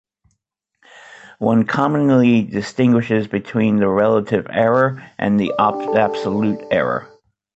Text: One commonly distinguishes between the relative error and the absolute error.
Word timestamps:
One 1.37 1.63
commonly 1.67 2.41
distinguishes 2.41 3.27
between 3.27 3.75
the 3.75 3.87
relative 3.87 4.47
error 4.49 5.03
and 5.19 5.39
the 5.39 5.53
absolute 5.59 6.59
error. 6.71 7.07